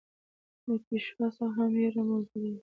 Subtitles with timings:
[0.65, 2.59] له پېشوا څخه هم وېره موجوده وه.